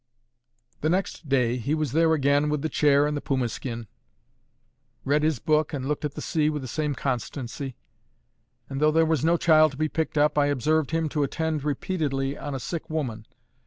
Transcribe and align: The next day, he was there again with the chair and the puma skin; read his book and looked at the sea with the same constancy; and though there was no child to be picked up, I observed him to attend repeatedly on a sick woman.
The 0.79 0.89
next 0.89 1.29
day, 1.29 1.57
he 1.57 1.75
was 1.75 1.91
there 1.91 2.13
again 2.15 2.49
with 2.49 2.63
the 2.63 2.69
chair 2.69 3.05
and 3.05 3.15
the 3.15 3.21
puma 3.21 3.49
skin; 3.49 3.85
read 5.05 5.21
his 5.21 5.37
book 5.37 5.73
and 5.73 5.85
looked 5.85 6.03
at 6.03 6.15
the 6.15 6.23
sea 6.23 6.49
with 6.49 6.63
the 6.63 6.67
same 6.67 6.95
constancy; 6.95 7.75
and 8.67 8.81
though 8.81 8.89
there 8.89 9.05
was 9.05 9.23
no 9.23 9.37
child 9.37 9.73
to 9.73 9.77
be 9.77 9.89
picked 9.89 10.17
up, 10.17 10.39
I 10.39 10.47
observed 10.47 10.89
him 10.89 11.07
to 11.09 11.21
attend 11.21 11.63
repeatedly 11.63 12.35
on 12.35 12.55
a 12.55 12.59
sick 12.59 12.89
woman. 12.89 13.27